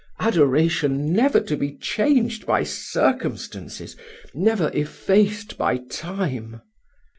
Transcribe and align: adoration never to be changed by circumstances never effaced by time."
adoration 0.19 1.13
never 1.13 1.39
to 1.39 1.55
be 1.55 1.77
changed 1.77 2.47
by 2.47 2.63
circumstances 2.63 3.95
never 4.33 4.71
effaced 4.73 5.59
by 5.59 5.77
time." 5.77 6.59